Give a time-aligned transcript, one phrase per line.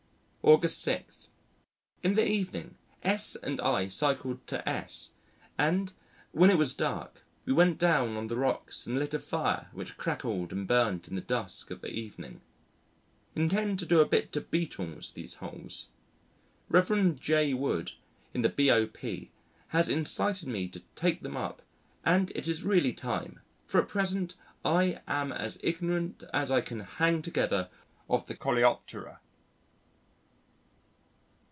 [0.43, 1.27] August 6.
[2.01, 5.13] In the evening, S and I cycled to S,
[5.55, 5.93] and
[6.31, 9.97] when it was dark we went down on the rocks and lit a fire which
[9.97, 12.41] crackled and burnt in the dusk of the evening....
[13.35, 15.89] Intend to do a bit to Beetles these hols.
[16.69, 17.13] Rev.
[17.19, 17.53] J.
[17.53, 17.91] Wood
[18.33, 19.29] in the B.O.P.
[19.67, 21.61] has incited me to take them up,
[22.03, 26.79] and it is really time, for at present I am as ignorant as I can
[26.79, 27.69] hang together
[28.09, 29.19] of the Coleoptera.